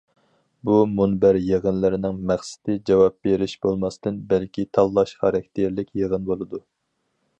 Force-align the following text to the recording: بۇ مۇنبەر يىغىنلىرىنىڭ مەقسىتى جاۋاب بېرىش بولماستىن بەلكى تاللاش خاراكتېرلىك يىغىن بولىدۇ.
بۇ 0.67 0.77
مۇنبەر 0.99 1.37
يىغىنلىرىنىڭ 1.49 2.17
مەقسىتى 2.31 2.77
جاۋاب 2.91 3.17
بېرىش 3.27 3.53
بولماستىن 3.67 4.17
بەلكى 4.33 4.67
تاللاش 4.79 5.15
خاراكتېرلىك 5.21 5.93
يىغىن 6.03 6.27
بولىدۇ. 6.33 6.63